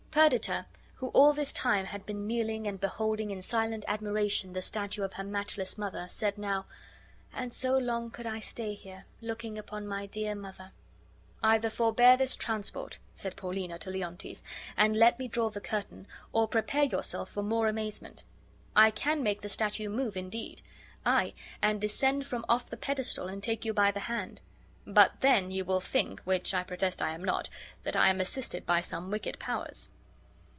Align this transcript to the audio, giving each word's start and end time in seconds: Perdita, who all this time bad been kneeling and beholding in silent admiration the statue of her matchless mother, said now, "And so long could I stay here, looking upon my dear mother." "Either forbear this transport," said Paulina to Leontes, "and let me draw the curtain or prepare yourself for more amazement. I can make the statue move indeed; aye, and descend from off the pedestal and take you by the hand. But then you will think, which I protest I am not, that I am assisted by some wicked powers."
Perdita, 0.13 0.65
who 0.95 1.07
all 1.11 1.31
this 1.31 1.53
time 1.53 1.85
bad 1.85 2.05
been 2.05 2.27
kneeling 2.27 2.67
and 2.67 2.79
beholding 2.81 3.31
in 3.31 3.41
silent 3.41 3.85
admiration 3.87 4.51
the 4.51 4.61
statue 4.61 5.03
of 5.03 5.13
her 5.13 5.23
matchless 5.23 5.77
mother, 5.77 6.05
said 6.09 6.37
now, 6.37 6.65
"And 7.33 7.53
so 7.53 7.77
long 7.77 8.11
could 8.11 8.27
I 8.27 8.39
stay 8.41 8.73
here, 8.73 9.05
looking 9.21 9.57
upon 9.57 9.87
my 9.87 10.05
dear 10.05 10.35
mother." 10.35 10.73
"Either 11.41 11.69
forbear 11.69 12.17
this 12.17 12.35
transport," 12.35 12.99
said 13.15 13.37
Paulina 13.37 13.79
to 13.79 13.89
Leontes, 13.89 14.43
"and 14.75 14.97
let 14.97 15.17
me 15.17 15.29
draw 15.29 15.49
the 15.49 15.61
curtain 15.61 16.07
or 16.33 16.45
prepare 16.45 16.83
yourself 16.83 17.29
for 17.29 17.41
more 17.41 17.69
amazement. 17.69 18.23
I 18.75 18.91
can 18.91 19.23
make 19.23 19.39
the 19.41 19.49
statue 19.49 19.87
move 19.87 20.17
indeed; 20.17 20.61
aye, 21.05 21.33
and 21.61 21.79
descend 21.79 22.25
from 22.27 22.43
off 22.49 22.69
the 22.69 22.75
pedestal 22.77 23.27
and 23.29 23.41
take 23.41 23.63
you 23.63 23.73
by 23.73 23.91
the 23.91 24.01
hand. 24.01 24.41
But 24.85 25.21
then 25.21 25.51
you 25.51 25.63
will 25.63 25.79
think, 25.81 26.19
which 26.23 26.53
I 26.53 26.63
protest 26.63 27.01
I 27.01 27.15
am 27.15 27.23
not, 27.23 27.49
that 27.83 27.95
I 27.95 28.09
am 28.09 28.19
assisted 28.19 28.65
by 28.65 28.81
some 28.81 29.09
wicked 29.09 29.39
powers." 29.39 29.87